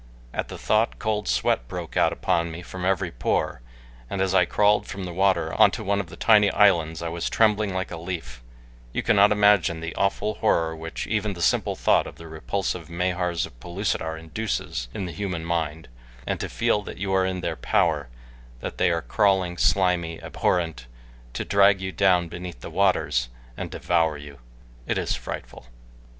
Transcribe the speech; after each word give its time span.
At 0.33 0.47
the 0.47 0.57
thought 0.57 0.97
cold 0.97 1.27
sweat 1.27 1.67
broke 1.67 1.95
out 1.95 2.11
upon 2.11 2.49
me 2.49 2.63
from 2.63 2.83
every 2.85 3.11
pore, 3.11 3.61
and 4.09 4.19
as 4.19 4.33
I 4.33 4.45
crawled 4.45 4.87
from 4.87 5.03
the 5.03 5.13
water 5.13 5.53
onto 5.53 5.83
one 5.83 5.99
of 5.99 6.07
the 6.07 6.15
tiny 6.15 6.49
islands 6.49 7.03
I 7.03 7.09
was 7.09 7.29
trembling 7.29 7.71
like 7.75 7.91
a 7.91 7.97
leaf 8.01 8.41
you 8.93 9.03
cannot 9.03 9.31
imagine 9.31 9.79
the 9.79 9.93
awful 9.93 10.33
horror 10.41 10.75
which 10.75 11.05
even 11.05 11.33
the 11.33 11.39
simple 11.43 11.75
thought 11.75 12.07
of 12.07 12.15
the 12.15 12.27
repulsive 12.27 12.89
Mahars 12.89 13.45
of 13.45 13.59
Pellucidar 13.59 14.17
induces 14.17 14.87
in 14.91 15.05
the 15.05 15.11
human 15.11 15.45
mind, 15.45 15.87
and 16.25 16.39
to 16.39 16.49
feel 16.49 16.81
that 16.81 16.97
you 16.97 17.13
are 17.13 17.23
in 17.23 17.41
their 17.41 17.55
power 17.55 18.09
that 18.61 18.79
they 18.79 18.89
are 18.89 19.03
crawling, 19.03 19.55
slimy, 19.55 20.15
and 20.15 20.23
abhorrent, 20.23 20.87
to 21.33 21.45
drag 21.45 21.79
you 21.79 21.91
down 21.91 22.27
beneath 22.27 22.61
the 22.61 22.71
waters 22.71 23.29
and 23.55 23.69
devour 23.69 24.17
you! 24.17 24.39
It 24.87 24.97
is 24.97 25.13
frightful. 25.15 25.67